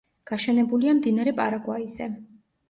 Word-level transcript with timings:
გაშენებულია 0.29 0.95
მდინარე 1.01 1.35
პარაგვაიზე. 1.41 2.09